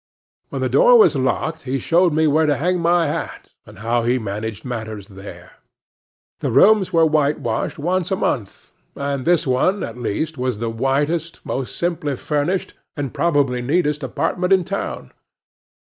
[0.49, 4.01] When the door was locked, he showed me where to hang my hat, and how
[4.01, 5.57] he managed matters there.
[6.39, 11.41] The rooms were whitewashed once a month; and this one, at least, was the whitest,
[11.45, 15.11] most simply furnished, and probably the neatest apartment in town.